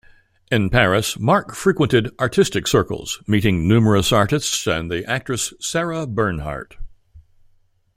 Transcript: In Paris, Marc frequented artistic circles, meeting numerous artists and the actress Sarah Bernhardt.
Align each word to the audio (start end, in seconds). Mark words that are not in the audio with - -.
In 0.51 0.71
Paris, 0.71 1.19
Marc 1.19 1.53
frequented 1.53 2.09
artistic 2.19 2.65
circles, 2.65 3.21
meeting 3.27 3.67
numerous 3.67 4.11
artists 4.11 4.65
and 4.65 4.89
the 4.89 5.05
actress 5.07 5.53
Sarah 5.59 6.07
Bernhardt. 6.07 6.75